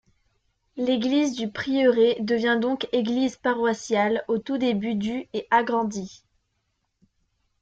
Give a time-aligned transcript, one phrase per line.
[0.77, 6.23] L'église du prieuré devient donc église paroissiale au tout début du et agrandie.